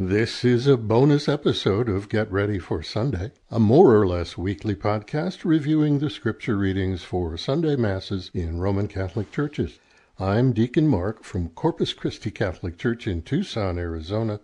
[0.00, 4.76] This is a bonus episode of Get Ready for Sunday, a more or less weekly
[4.76, 9.80] podcast reviewing the scripture readings for Sunday Masses in Roman Catholic churches.
[10.16, 14.38] I'm Deacon Mark from Corpus Christi Catholic Church in Tucson, Arizona.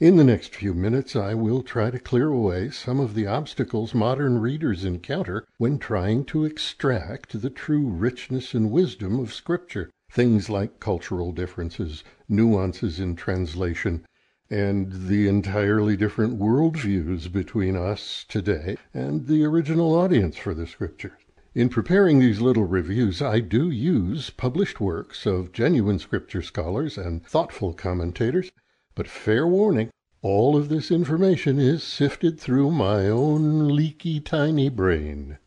[0.00, 3.94] In the next few minutes, I will try to clear away some of the obstacles
[3.94, 9.88] modern readers encounter when trying to extract the true richness and wisdom of Scripture.
[10.10, 14.04] Things like cultural differences, nuances in translation,
[14.50, 21.12] and the entirely different worldviews between us today and the original audience for the scriptures.
[21.54, 27.24] In preparing these little reviews, I do use published works of genuine scripture scholars and
[27.24, 28.50] thoughtful commentators,
[28.94, 29.90] but fair warning,
[30.22, 35.38] all of this information is sifted through my own leaky tiny brain.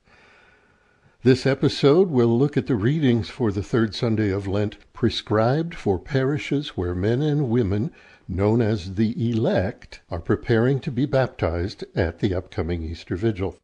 [1.24, 5.98] This episode will look at the readings for the third Sunday of Lent prescribed for
[5.98, 7.92] parishes where men and women
[8.28, 13.58] known as the elect, are preparing to be baptized at the upcoming Easter Vigil.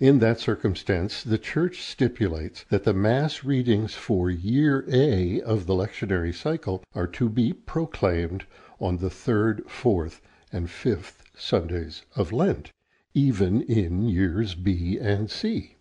[0.00, 5.74] In that circumstance, the Church stipulates that the Mass readings for Year A of the
[5.74, 8.44] lectionary cycle are to be proclaimed
[8.78, 10.20] on the third, fourth,
[10.52, 12.70] and fifth Sundays of Lent,
[13.12, 15.74] even in Years B and C.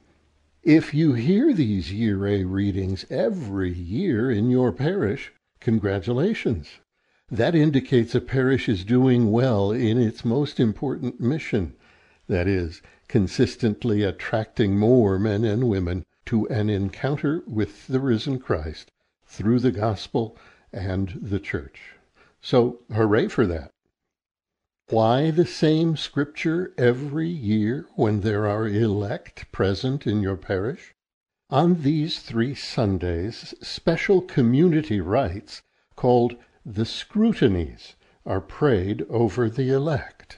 [0.64, 6.80] If you hear these Year A readings every year in your parish, congratulations.
[7.30, 11.76] That indicates a parish is doing well in its most important mission,
[12.28, 18.92] that is, consistently attracting more men and women to an encounter with the risen Christ
[19.26, 20.38] through the gospel
[20.72, 21.96] and the church.
[22.40, 23.72] So, hooray for that.
[24.90, 30.94] Why the same scripture every year when there are elect present in your parish?
[31.50, 35.62] On these three Sundays, special community rites
[35.98, 36.38] called
[36.70, 40.38] the scrutinies are prayed over the elect.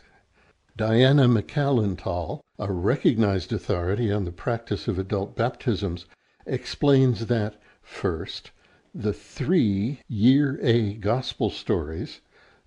[0.77, 6.05] Diana Macalintal, a recognized authority on the practice of adult baptisms,
[6.45, 8.52] explains that, first,
[8.93, 12.21] the three Year A Gospel stories,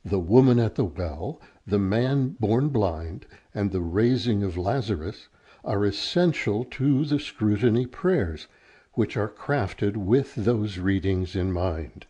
[0.04, 5.28] the woman at the well, the man born blind, and the raising of Lazarus,
[5.64, 8.48] are essential to the scrutiny prayers,
[8.94, 12.06] which are crafted with those readings in mind.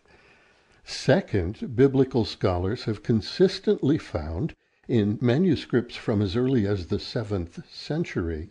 [0.85, 4.53] Second, biblical scholars have consistently found,
[4.85, 8.49] in manuscripts from as early as the seventh century,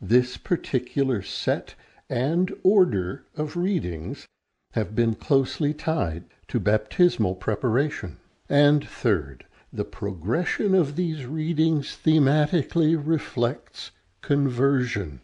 [0.00, 1.76] this particular set
[2.08, 4.26] and order of readings
[4.72, 8.16] have been closely tied to baptismal preparation.
[8.48, 13.92] And third, the progression of these readings thematically reflects
[14.22, 15.20] conversion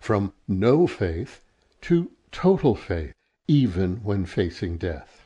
[0.00, 1.44] from no faith
[1.82, 3.12] to total faith,
[3.46, 5.23] even when facing death.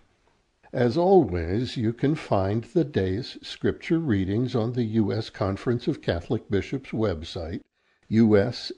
[0.74, 5.30] As always, you can find the day's scripture readings on the U.S.
[5.30, 7.62] Conference of Catholic Bishops website,
[8.10, 8.74] usccb.org.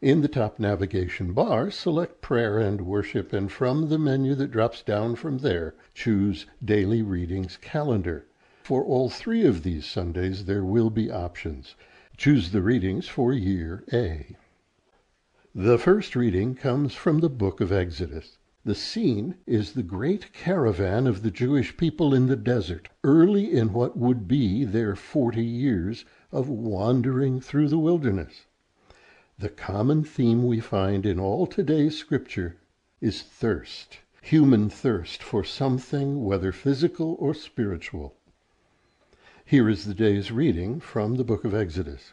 [0.00, 4.82] In the top navigation bar, select Prayer and Worship, and from the menu that drops
[4.82, 8.26] down from there, choose Daily Readings Calendar.
[8.62, 11.74] For all three of these Sundays, there will be options.
[12.16, 14.36] Choose the readings for Year A.
[15.52, 18.38] The first reading comes from the book of Exodus.
[18.64, 23.72] The scene is the great caravan of the Jewish people in the desert, early in
[23.72, 28.46] what would be their forty years of wandering through the wilderness.
[29.40, 32.58] The common theme we find in all today's scripture
[33.00, 38.14] is thirst, human thirst for something, whether physical or spiritual.
[39.44, 42.12] Here is the day's reading from the book of Exodus.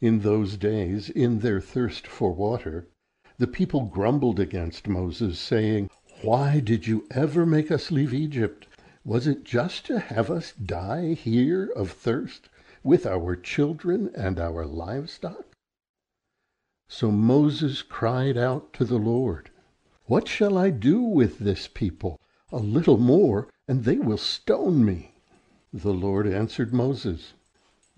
[0.00, 2.88] In those days, in their thirst for water,
[3.36, 5.90] the people grumbled against Moses, saying,
[6.22, 8.68] Why did you ever make us leave Egypt?
[9.04, 12.48] Was it just to have us die here of thirst,
[12.84, 15.56] with our children and our livestock?
[16.88, 19.50] So Moses cried out to the Lord,
[20.04, 22.20] What shall I do with this people?
[22.52, 25.14] A little more, and they will stone me.
[25.72, 27.34] The Lord answered Moses,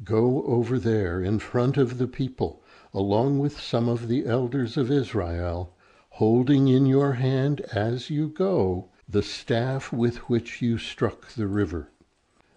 [0.03, 2.63] Go over there in front of the people,
[2.95, 5.75] along with some of the elders of Israel,
[6.13, 11.91] holding in your hand as you go the staff with which you struck the river.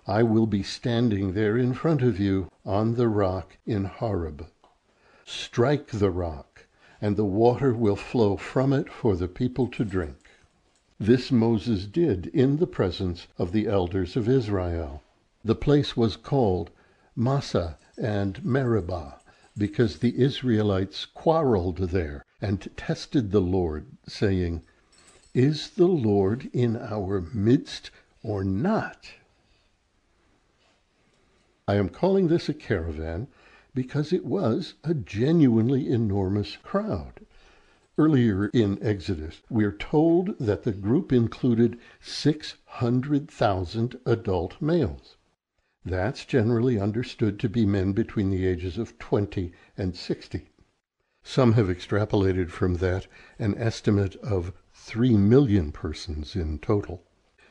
[0.07, 4.47] I will be standing there in front of you on the rock in Horeb.
[5.25, 6.65] Strike the rock,
[7.01, 10.29] and the water will flow from it for the people to drink.
[10.97, 15.03] This Moses did in the presence of the elders of Israel.
[15.43, 16.69] The place was called
[17.15, 19.19] Massah and Meribah,
[19.55, 24.63] because the Israelites quarreled there and tested the Lord, saying,
[25.35, 27.91] Is the Lord in our midst
[28.23, 29.11] or not?
[31.67, 33.27] I am calling this a caravan
[33.75, 37.25] because it was a genuinely enormous crowd.
[37.95, 45.15] Earlier in Exodus, we are told that the group included 600,000 adult males.
[45.85, 50.49] That's generally understood to be men between the ages of 20 and 60.
[51.23, 53.07] Some have extrapolated from that
[53.37, 57.03] an estimate of 3 million persons in total.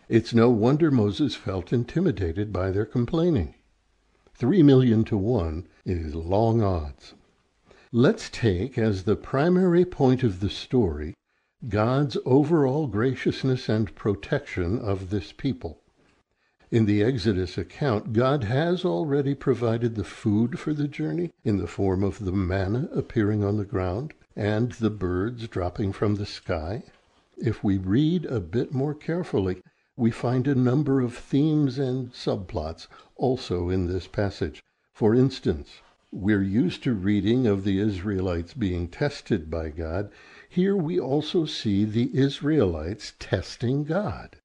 [0.08, 3.54] It's no wonder Moses felt intimidated by their complaining.
[4.34, 7.14] Three million to one is long odds.
[7.92, 11.14] Let's take as the primary point of the story
[11.68, 15.81] God's overall graciousness and protection of this people.
[16.72, 21.66] In the Exodus account, God has already provided the food for the journey in the
[21.66, 26.84] form of the manna appearing on the ground and the birds dropping from the sky.
[27.36, 29.62] If we read a bit more carefully,
[29.98, 32.86] we find a number of themes and subplots
[33.16, 34.62] also in this passage.
[34.94, 40.10] For instance, we're used to reading of the Israelites being tested by God.
[40.48, 44.38] Here we also see the Israelites testing God.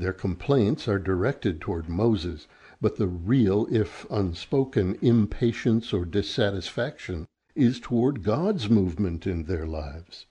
[0.00, 2.48] Their complaints are directed toward Moses,
[2.80, 10.24] but the real, if unspoken, impatience or dissatisfaction is toward God's movement in their lives.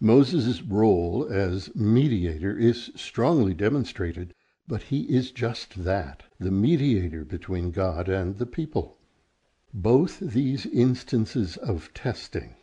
[0.00, 4.34] Moses' role as mediator is strongly demonstrated,
[4.66, 8.98] but he is just that, the mediator between God and the people.
[9.72, 12.56] Both these instances of testing,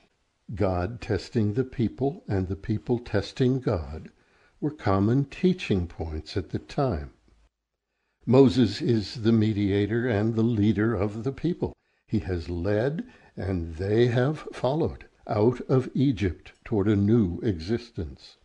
[0.53, 4.09] God testing the people and the people testing God,
[4.65, 7.13] were common teaching points at the time.
[8.25, 11.71] Moses is the mediator and the leader of the people.
[12.07, 13.05] He has led,
[13.37, 18.37] and they have followed, out of Egypt toward a new existence.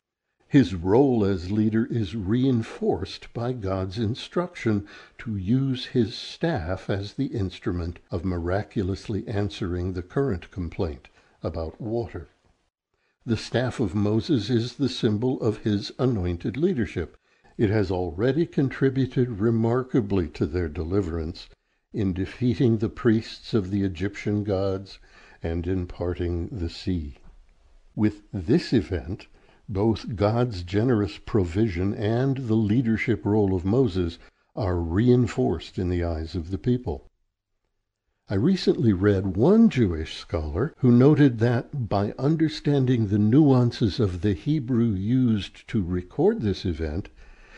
[0.47, 4.87] His role as leader is reinforced by God's instruction
[5.21, 11.09] to use his staff as the instrument of miraculously answering the current complaint
[11.43, 12.29] about water.
[13.27, 17.19] The staff of Moses is the symbol of his anointed leadership.
[17.59, 21.47] It has already contributed remarkably to their deliverance
[21.93, 24.99] in defeating the priests of the Egyptian gods
[25.43, 27.17] and in parting the sea.
[27.95, 29.27] With this event,
[29.69, 34.19] both God's generous provision and the leadership role of Moses
[34.57, 37.10] are reinforced in the eyes of the people.
[38.33, 44.35] I recently read one Jewish scholar who noted that by understanding the nuances of the
[44.35, 47.09] Hebrew used to record this event,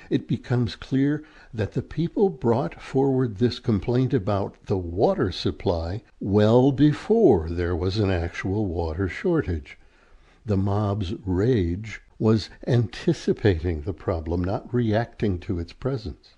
[0.09, 6.73] it becomes clear that the people brought forward this complaint about the water supply well
[6.73, 9.79] before there was an actual water shortage.
[10.47, 16.31] The mob's rage was anticipating the problem, not reacting to its presence.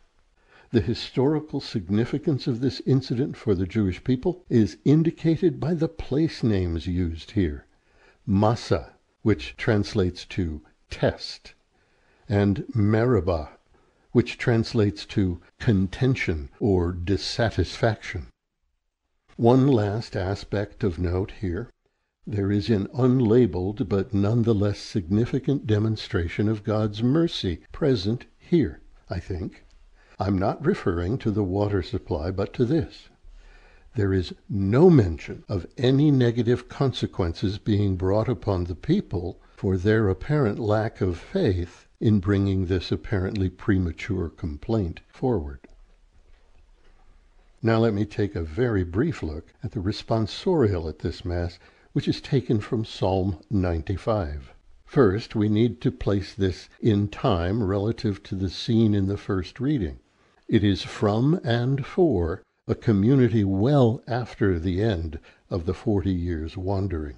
[0.75, 6.43] The historical significance of this incident for the Jewish people is indicated by the place
[6.43, 7.65] names used here.
[8.27, 11.55] Massah, which translates to test,
[12.29, 13.51] and Meribah,
[14.11, 18.27] which translates to contention or dissatisfaction.
[19.37, 21.71] One last aspect of note here.
[22.27, 28.81] There is an unlabeled but none the less significant demonstration of God's mercy present here,
[29.09, 29.64] I think.
[30.17, 33.09] I'm not referring to the water supply, but to this.
[33.97, 40.09] There is no mention of any negative consequences being brought upon the people for their
[40.09, 45.67] apparent lack of faith in bringing this apparently premature complaint forward.
[47.61, 51.59] Now let me take a very brief look at the responsorial at this Mass,
[51.93, 54.55] which is taken from Psalm 95.
[54.87, 59.59] First, we need to place this in time relative to the scene in the first
[59.59, 59.99] reading.
[60.47, 66.55] It is from and for a community well after the end of the forty years'
[66.55, 67.17] wandering.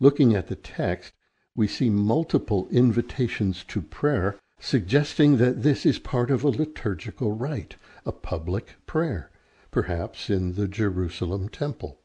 [0.00, 1.12] Looking at the text,
[1.54, 7.76] we see multiple invitations to prayer, suggesting that this is part of a liturgical rite,
[8.04, 9.30] a public prayer,
[9.70, 12.00] perhaps in the Jerusalem temple.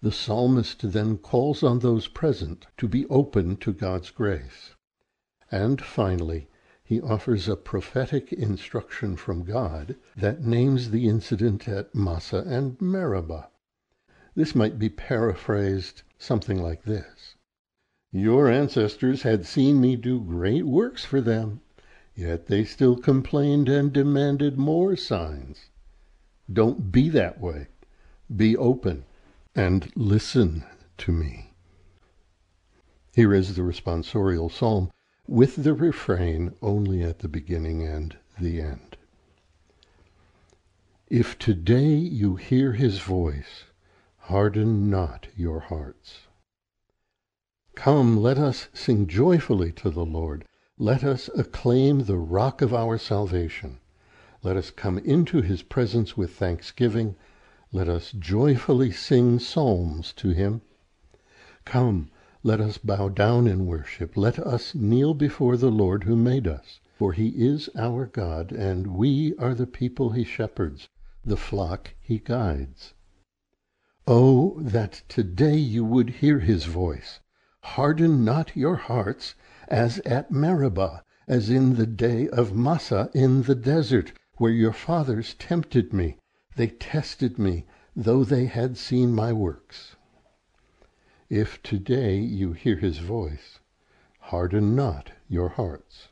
[0.00, 4.76] The psalmist then calls on those present to be open to God's grace.
[5.50, 6.46] And finally,
[6.88, 13.50] he offers a prophetic instruction from God that names the incident at Massah and Meribah.
[14.34, 17.34] This might be paraphrased something like this
[18.10, 21.60] Your ancestors had seen me do great works for them,
[22.14, 25.68] yet they still complained and demanded more signs.
[26.50, 27.66] Don't be that way.
[28.34, 29.04] Be open
[29.54, 30.64] and listen
[30.96, 31.52] to me.
[33.14, 34.90] Here is the responsorial psalm
[35.28, 38.96] with the refrain only at the beginning and the end.
[41.08, 43.64] If today you hear his voice,
[44.16, 46.20] harden not your hearts.
[47.74, 50.46] Come, let us sing joyfully to the Lord.
[50.78, 53.80] Let us acclaim the rock of our salvation.
[54.42, 57.16] Let us come into his presence with thanksgiving.
[57.70, 60.62] Let us joyfully sing psalms to him.
[61.66, 62.10] Come,
[62.42, 64.16] let us bow down in worship.
[64.16, 66.80] Let us kneel before the Lord who made us.
[66.98, 70.88] For he is our God, and we are the people he shepherds,
[71.24, 72.94] the flock he guides.
[74.06, 77.20] Oh, that today you would hear his voice.
[77.62, 79.34] Harden not your hearts
[79.68, 85.34] as at Meribah, as in the day of Massah in the desert, where your fathers
[85.34, 86.16] tempted me.
[86.56, 89.94] They tested me, though they had seen my works.
[91.30, 93.60] If today you hear his voice,
[94.20, 96.08] harden not your hearts.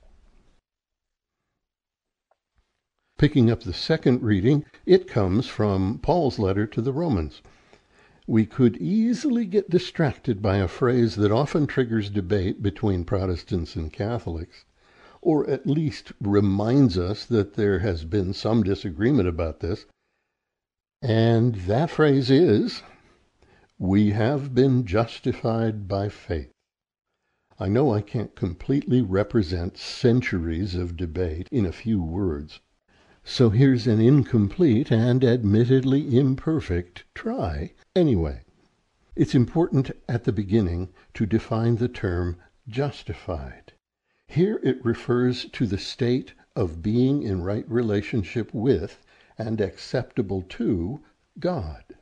[3.19, 7.43] Picking up the second reading, it comes from Paul's letter to the Romans
[8.27, 13.93] we could easily get distracted by a phrase that often triggers debate between Protestants and
[13.93, 14.65] Catholics,
[15.23, 19.87] or at least reminds us that there has been some disagreement about this.
[21.01, 22.83] And that phrase is,
[23.79, 26.53] We have been justified by faith.
[27.59, 32.61] I know I can't completely represent centuries of debate in a few words.
[33.25, 38.43] So here's an incomplete and admittedly imperfect try Anyway,
[39.15, 42.37] it's important at the beginning to define the term
[42.69, 43.73] justified.
[44.29, 49.03] Here it refers to the state of being in right relationship with
[49.39, 51.01] and acceptable to
[51.39, 51.96] God.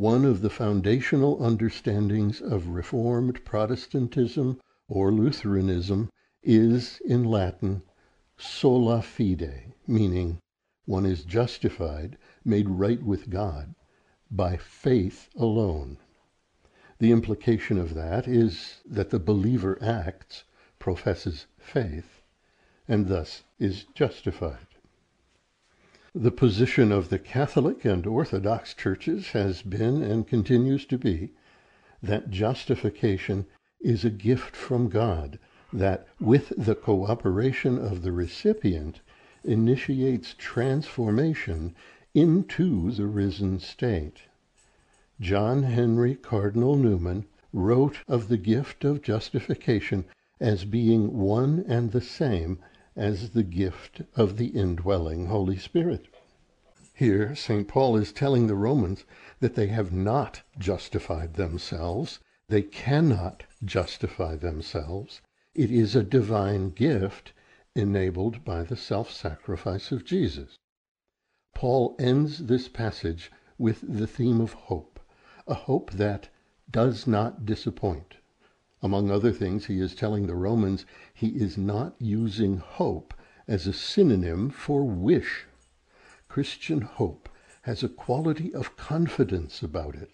[0.00, 6.08] One of the foundational understandings of Reformed Protestantism or Lutheranism
[6.42, 7.82] is in Latin
[8.38, 10.38] sola fide, meaning
[10.86, 12.16] one is justified,
[12.46, 13.74] made right with God
[14.30, 15.98] by faith alone.
[16.98, 20.44] The implication of that is that the believer acts,
[20.78, 22.22] professes faith,
[22.88, 24.69] and thus is justified.
[26.12, 31.34] The position of the Catholic and Orthodox churches has been and continues to be
[32.02, 33.46] that justification
[33.80, 35.38] is a gift from God
[35.72, 39.00] that, with the cooperation of the recipient,
[39.44, 41.76] initiates transformation
[42.12, 44.22] into the risen state.
[45.20, 50.06] John Henry Cardinal Newman wrote of the gift of justification
[50.40, 52.58] as being one and the same
[52.96, 56.08] as the gift of the indwelling Holy Spirit.
[56.94, 57.66] Here, St.
[57.66, 59.04] Paul is telling the Romans
[59.38, 62.18] that they have not justified themselves,
[62.48, 65.22] they cannot justify themselves.
[65.54, 67.32] It is a divine gift
[67.74, 70.58] enabled by the self sacrifice of Jesus.
[71.54, 75.00] Paul ends this passage with the theme of hope,
[75.46, 76.28] a hope that
[76.70, 78.16] does not disappoint.
[78.82, 83.12] Among other things, he is telling the Romans he is not using hope
[83.46, 85.44] as a synonym for wish.
[86.28, 87.28] Christian hope
[87.62, 90.12] has a quality of confidence about it,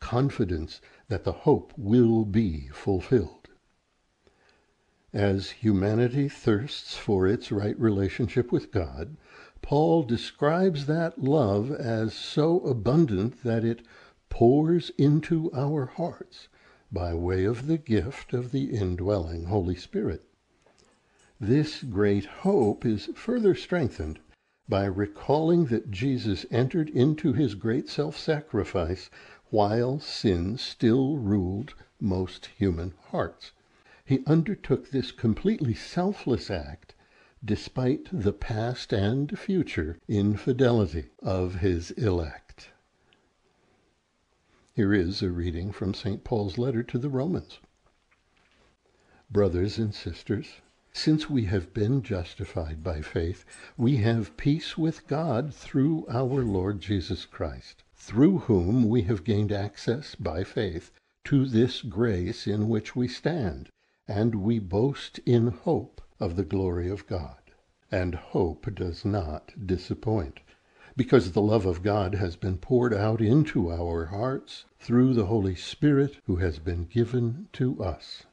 [0.00, 3.48] confidence that the hope will be fulfilled.
[5.12, 9.16] As humanity thirsts for its right relationship with God,
[9.62, 13.82] Paul describes that love as so abundant that it
[14.28, 16.48] pours into our hearts
[16.92, 20.24] by way of the gift of the indwelling Holy Spirit.
[21.38, 24.18] This great hope is further strengthened
[24.68, 29.10] by recalling that Jesus entered into his great self-sacrifice
[29.50, 33.52] while sin still ruled most human hearts.
[34.04, 36.94] He undertook this completely selfless act
[37.44, 42.49] despite the past and future infidelity of his elect.
[44.72, 46.22] Here is a reading from St.
[46.22, 47.58] Paul's letter to the Romans.
[49.28, 50.60] Brothers and sisters,
[50.92, 53.44] since we have been justified by faith,
[53.76, 59.50] we have peace with God through our Lord Jesus Christ, through whom we have gained
[59.50, 60.92] access by faith
[61.24, 63.70] to this grace in which we stand,
[64.06, 67.38] and we boast in hope of the glory of God.
[67.90, 70.38] And hope does not disappoint,
[70.96, 75.54] because the love of God has been poured out into our hearts through the Holy
[75.54, 78.24] Spirit who has been given to us.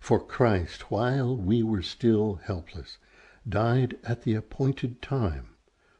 [0.00, 2.98] For Christ, while we were still helpless,
[3.48, 5.50] died at the appointed time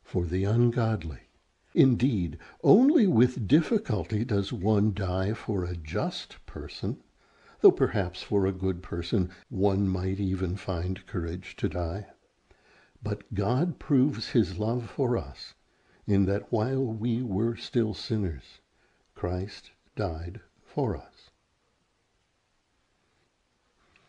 [0.03, 1.29] for the ungodly.
[1.75, 7.03] Indeed, only with difficulty does one die for a just person
[7.61, 12.07] though perhaps for a good person one might even find courage to die.
[13.03, 15.55] But God proves his love for us
[16.07, 18.61] in that while we were still sinners,
[19.15, 21.31] Christ died for us.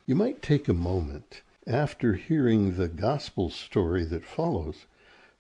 [0.06, 4.88] You might take a moment after hearing the gospel story that follows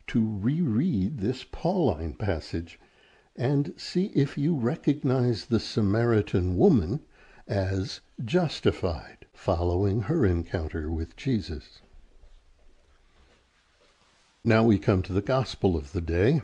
[0.07, 2.79] to reread this Pauline passage
[3.35, 7.01] and see if you recognize the Samaritan woman
[7.47, 11.81] as justified following her encounter with Jesus.
[14.43, 16.41] Now we come to the gospel of the day.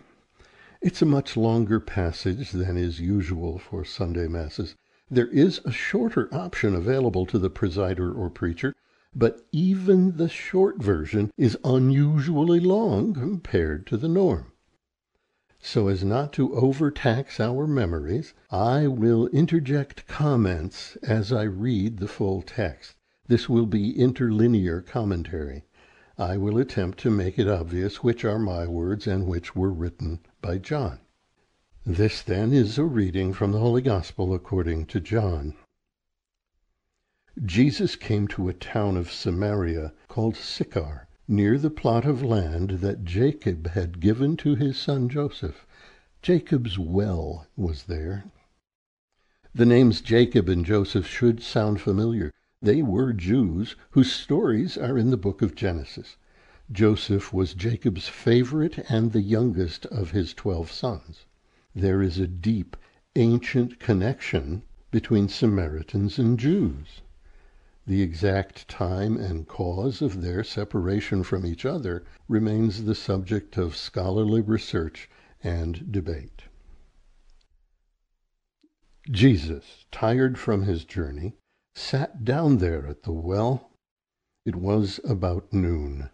[0.83, 4.75] It's a much longer passage than is usual for Sunday Masses.
[5.09, 8.75] There is a shorter option available to the presider or preacher,
[9.15, 14.51] but even the short version is unusually long compared to the norm.
[15.57, 22.07] So as not to overtax our memories, I will interject comments as I read the
[22.07, 22.93] full text.
[23.27, 25.63] This will be interlinear commentary.
[26.19, 30.19] I will attempt to make it obvious which are my words and which were written
[30.41, 30.99] by John.
[31.85, 35.53] This, then, is a reading from the Holy Gospel according to John.
[37.45, 43.05] Jesus came to a town of Samaria called Sychar, near the plot of land that
[43.05, 45.67] Jacob had given to his son Joseph.
[46.23, 48.25] Jacob's well was there.
[49.53, 52.33] The names Jacob and Joseph should sound familiar.
[52.59, 56.17] They were Jews whose stories are in the book of Genesis.
[56.71, 61.27] Joseph was Jacob's favorite and the youngest of his twelve sons.
[61.75, 62.75] There is a deep,
[63.15, 67.01] ancient connection between Samaritans and Jews.
[67.85, 73.77] The exact time and cause of their separation from each other remains the subject of
[73.77, 75.07] scholarly research
[75.43, 76.41] and debate.
[79.11, 81.37] Jesus, tired from his journey,
[81.77, 83.69] sat down there at the well.
[84.45, 86.09] It was about noon.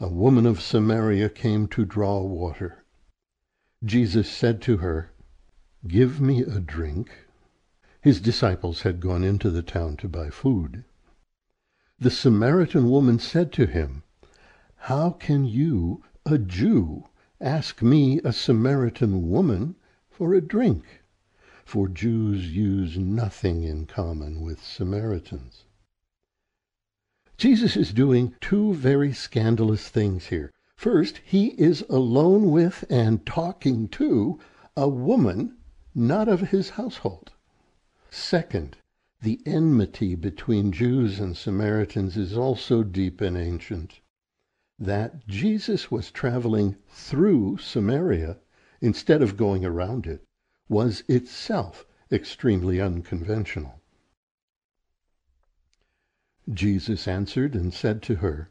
[0.00, 2.84] A woman of Samaria came to draw water.
[3.84, 5.12] Jesus said to her,
[5.86, 7.08] Give me a drink.
[8.00, 10.84] His disciples had gone into the town to buy food.
[12.00, 14.02] The Samaritan woman said to him,
[14.74, 17.04] How can you, a Jew,
[17.40, 19.76] ask me, a Samaritan woman,
[20.10, 20.99] for a drink?
[21.64, 25.64] For Jews use nothing in common with Samaritans.
[27.36, 30.52] Jesus is doing two very scandalous things here.
[30.76, 34.38] First, he is alone with and talking to
[34.76, 35.56] a woman
[35.94, 37.32] not of his household.
[38.10, 38.76] Second,
[39.22, 44.00] the enmity between Jews and Samaritans is also deep and ancient.
[44.78, 48.38] That Jesus was traveling through Samaria
[48.80, 50.26] instead of going around it
[50.70, 53.80] was itself extremely unconventional.
[56.48, 58.50] Jesus answered and said to her,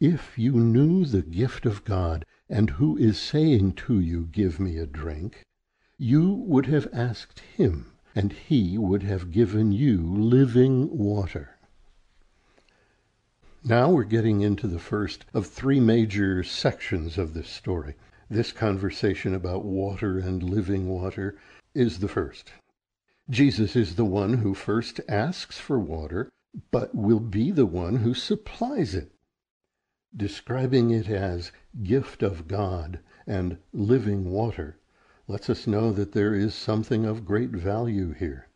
[0.00, 4.78] If you knew the gift of God and who is saying to you, Give me
[4.78, 5.44] a drink,
[5.98, 11.58] you would have asked him, and he would have given you living water.
[13.62, 17.94] Now we're getting into the first of three major sections of this story.
[18.32, 21.36] This conversation about water and living water
[21.74, 22.52] is the first.
[23.28, 26.30] Jesus is the one who first asks for water,
[26.70, 29.10] but will be the one who supplies it.
[30.16, 31.50] Describing it as
[31.82, 34.78] gift of God and living water
[35.26, 38.46] lets us know that there is something of great value here.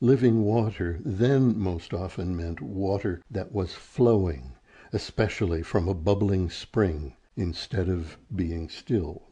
[0.00, 4.56] Living water then most often meant water that was flowing,
[4.92, 9.30] especially from a bubbling spring instead of being still.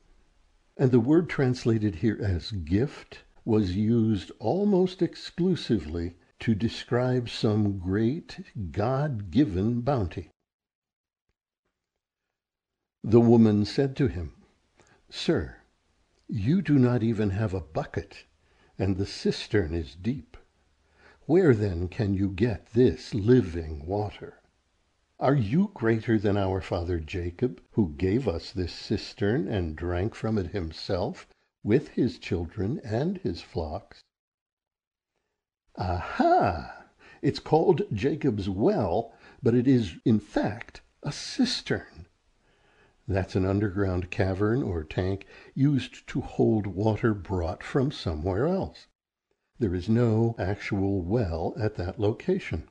[0.77, 8.41] And the word translated here as gift was used almost exclusively to describe some great
[8.73, 10.31] God given bounty.
[13.05, 14.33] The woman said to him,
[15.11, 15.57] Sir,
[16.29, 18.25] you do not even have a bucket,
[18.79, 20.37] and the cistern is deep.
[21.27, 24.42] Where then can you get this living water?
[25.23, 30.37] Are you greater than our father Jacob, who gave us this cistern and drank from
[30.37, 31.29] it himself,
[31.63, 34.03] with his children and his flocks?
[35.77, 36.87] Aha!
[37.23, 42.09] It's called Jacob's well, but it is in fact a cistern.
[43.07, 48.89] That's an underground cavern or tank used to hold water brought from somewhere else.
[49.61, 52.69] There is no actual well at that location.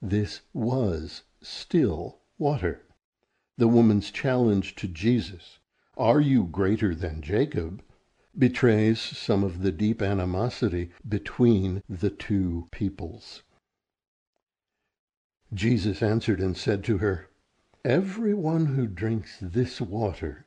[0.00, 2.82] This was still water.
[3.56, 5.58] The woman's challenge to Jesus,
[5.96, 7.82] Are you greater than Jacob?
[8.36, 13.42] betrays some of the deep animosity between the two peoples.
[15.54, 17.28] Jesus answered and said to her,
[17.84, 20.44] Every one who drinks this water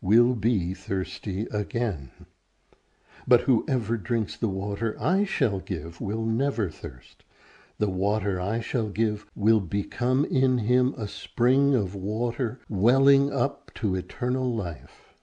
[0.00, 2.10] will be thirsty again.
[3.26, 7.23] But whoever drinks the water I shall give will never thirst.
[7.78, 13.72] The water I shall give will become in him a spring of water welling up
[13.74, 15.16] to eternal life.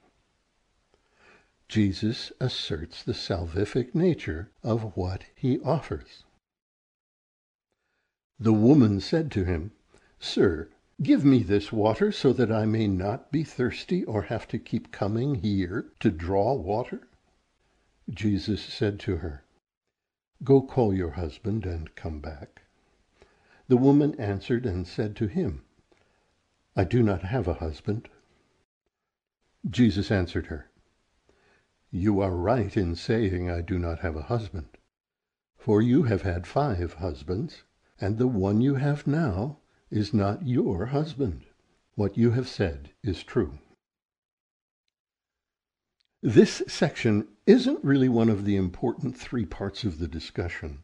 [1.69, 6.25] Jesus asserts the salvific nature of what he offers.
[8.37, 9.71] The woman said to him,
[10.19, 10.67] Sir,
[11.01, 14.91] give me this water so that I may not be thirsty or have to keep
[14.91, 17.07] coming here to draw water.
[18.09, 19.45] Jesus said to her,
[20.43, 22.63] Go call your husband and come back.
[23.67, 25.63] The woman answered and said to him,
[26.75, 28.09] I do not have a husband.
[29.69, 30.69] Jesus answered her,
[31.91, 34.69] You are right in saying I do not have a husband,
[35.57, 37.63] for you have had five husbands
[38.01, 39.59] and the one you have now
[39.91, 41.45] is not your husband.
[41.93, 43.59] What you have said is true.
[46.23, 50.79] This section isn't really one of the important three parts of the discussion.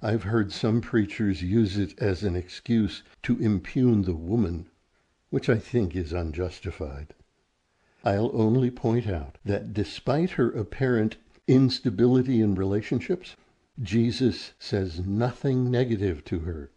[0.00, 4.70] I've heard some preachers use it as an excuse to impugn the woman,
[5.30, 7.12] which I think is unjustified.
[8.04, 11.16] I'll only point out that despite her apparent
[11.48, 13.34] instability in relationships,
[13.82, 16.70] Jesus says nothing negative to her.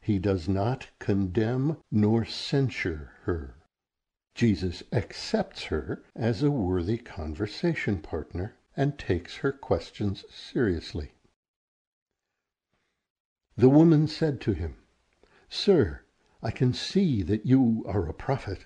[0.00, 3.56] He does not condemn nor censure her.
[4.34, 11.12] Jesus accepts her as a worthy conversation partner and takes her questions seriously.
[13.56, 14.76] The woman said to him,
[15.48, 16.00] Sir,
[16.42, 18.64] I can see that you are a prophet.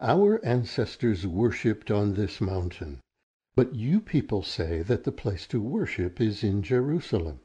[0.00, 3.00] Our ancestors worshipped on this mountain,
[3.56, 7.40] but you people say that the place to worship is in Jerusalem.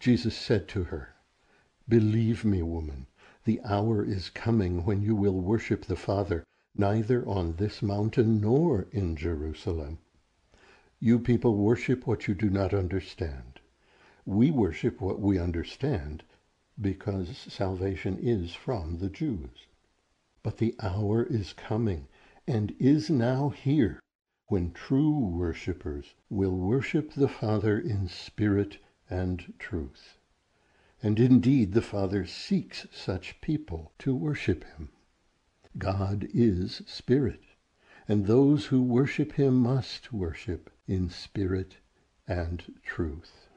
[0.00, 1.14] Jesus said to her,
[1.86, 3.06] Believe me, woman,
[3.44, 8.88] the hour is coming when you will worship the Father neither on this mountain nor
[8.90, 9.98] in Jerusalem.
[10.98, 13.60] You people worship what you do not understand.
[14.24, 16.24] We worship what we understand
[16.80, 19.66] because salvation is from the Jews.
[20.42, 22.08] But the hour is coming
[22.46, 24.00] and is now here
[24.46, 28.78] when true worshippers will worship the Father in spirit
[29.10, 30.18] and truth.
[31.04, 34.88] And indeed, the Father seeks such people to worship him.
[35.76, 37.42] God is spirit,
[38.08, 41.76] and those who worship him must worship in spirit
[42.26, 43.50] and truth.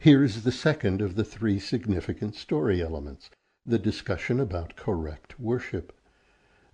[0.00, 3.30] Here is the second of the three significant story elements,
[3.64, 5.96] the discussion about correct worship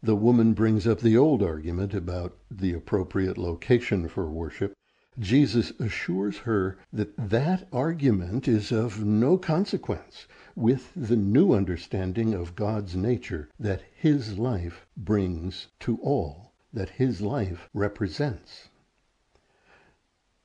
[0.03, 4.73] the woman brings up the old argument about the appropriate location for worship.
[5.19, 12.55] Jesus assures her that that argument is of no consequence with the new understanding of
[12.55, 18.69] God's nature that his life brings to all, that his life represents.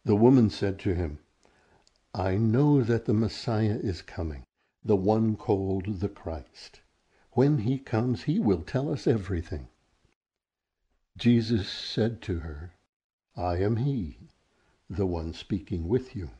[0.05, 1.19] The woman said to him,
[2.13, 4.45] I know that the Messiah is coming,
[4.83, 6.81] the one called the Christ.
[7.31, 9.67] When he comes, he will tell us everything.
[11.17, 12.73] Jesus said to her,
[13.35, 14.17] I am he,
[14.95, 16.31] the one speaking with you.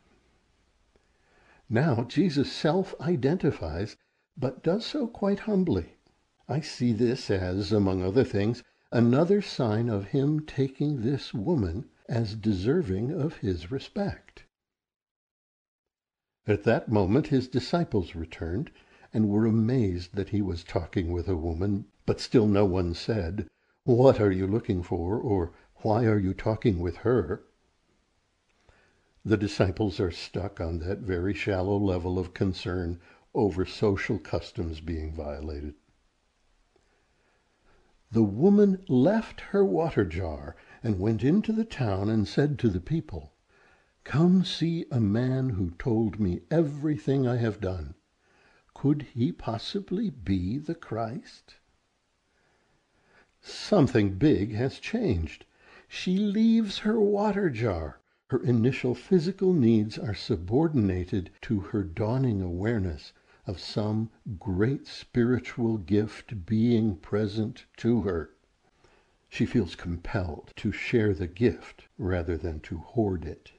[1.69, 3.95] Now Jesus self-identifies,
[4.37, 5.95] but does so quite humbly.
[6.49, 8.61] I see this as, among other things,
[8.91, 14.43] another sign of him taking this woman as deserving of his respect.
[16.45, 18.71] At that moment his disciples returned,
[19.13, 23.47] and were amazed that he was talking with a woman, but still no one said,
[23.83, 25.17] What are you looking for?
[25.19, 27.43] or Why are you talking with her?
[29.23, 32.99] The disciples are stuck on that very shallow level of concern
[33.36, 35.75] over social customs being violated.
[38.12, 42.81] The woman left her water jar and went into the town and said to the
[42.81, 43.31] people,
[44.03, 47.93] Come see a man who told me everything I have done.
[48.73, 51.55] Could he possibly be the Christ?
[53.39, 55.45] Something big has changed.
[55.88, 58.00] She leaves her water jar.
[58.32, 63.12] Her initial physical needs are subordinated to her dawning awareness
[63.46, 68.34] of some great spiritual gift being present to her.
[69.28, 73.52] She feels compelled to share the gift rather than to hoard it.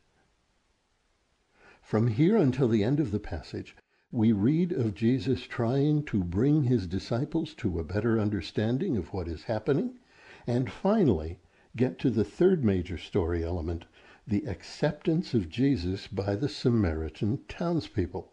[1.82, 3.76] From here until the end of the passage,
[4.10, 9.28] we read of Jesus trying to bring his disciples to a better understanding of what
[9.28, 9.98] is happening,
[10.46, 11.40] and finally,
[11.76, 13.84] get to the third major story element,
[14.26, 18.32] the acceptance of Jesus by the Samaritan townspeople.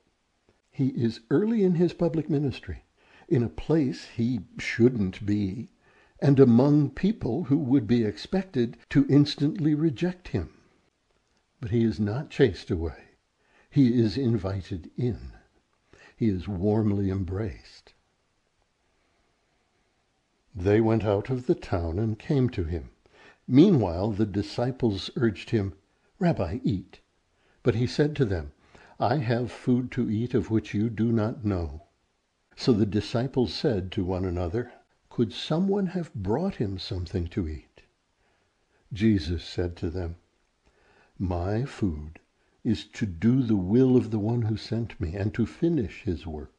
[0.72, 2.86] He is early in his public ministry,
[3.28, 5.70] in a place he shouldn't be,
[6.20, 10.54] and among people who would be expected to instantly reject him.
[11.60, 13.10] But he is not chased away.
[13.70, 15.34] He is invited in.
[16.16, 17.94] He is warmly embraced.
[20.56, 22.90] They went out of the town and came to him.
[23.52, 25.74] Meanwhile the disciples urged him,
[26.20, 27.00] Rabbi, eat.
[27.64, 28.52] But he said to them,
[29.00, 31.88] I have food to eat of which you do not know.
[32.56, 34.72] So the disciples said to one another,
[35.10, 37.82] Could someone have brought him something to eat?
[38.94, 40.18] Jesus said to them,
[41.18, 42.20] My food
[42.64, 46.28] is to do the will of the one who sent me and to finish his
[46.28, 46.54] work.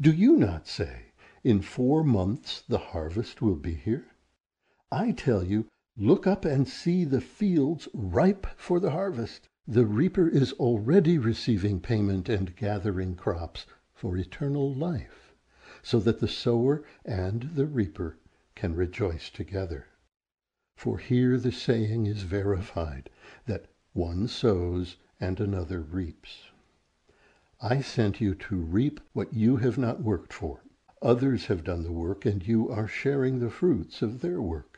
[0.00, 1.06] Do you not say,
[1.42, 4.13] In four months the harvest will be here?
[4.96, 9.48] I tell you, look up and see the fields ripe for the harvest.
[9.66, 15.34] The reaper is already receiving payment and gathering crops for eternal life,
[15.82, 18.18] so that the sower and the reaper
[18.54, 19.86] can rejoice together.
[20.76, 23.10] For here the saying is verified,
[23.46, 26.50] that one sows and another reaps.
[27.60, 30.62] I sent you to reap what you have not worked for.
[31.02, 34.73] Others have done the work, and you are sharing the fruits of their work.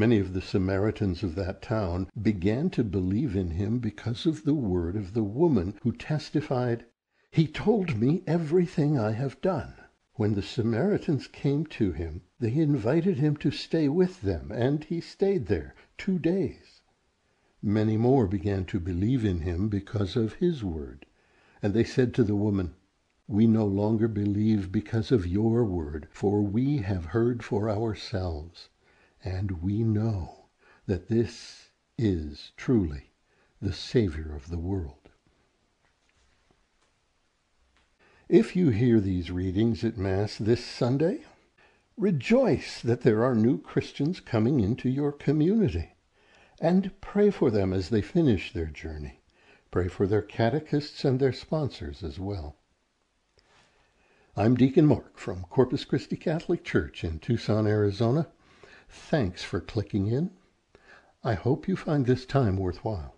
[0.00, 4.54] Many of the Samaritans of that town began to believe in him because of the
[4.54, 6.84] word of the woman who testified,
[7.32, 9.74] He told me everything I have done.
[10.14, 15.00] When the Samaritans came to him, they invited him to stay with them, and he
[15.00, 16.80] stayed there two days.
[17.60, 21.06] Many more began to believe in him because of his word.
[21.60, 22.76] And they said to the woman,
[23.26, 28.68] We no longer believe because of your word, for we have heard for ourselves
[29.24, 30.46] and we know
[30.86, 33.10] that this is truly
[33.60, 35.10] the Savior of the world.
[38.28, 41.24] If you hear these readings at Mass this Sunday,
[41.96, 45.94] rejoice that there are new Christians coming into your community,
[46.60, 49.22] and pray for them as they finish their journey.
[49.70, 52.56] Pray for their catechists and their sponsors as well.
[54.36, 58.28] I'm Deacon Mark from Corpus Christi Catholic Church in Tucson, Arizona.
[58.88, 60.30] Thanks for clicking in.
[61.22, 63.14] I hope you find this time worthwhile.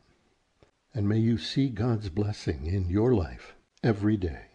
[0.93, 4.50] And may you see God's blessing in your life every day.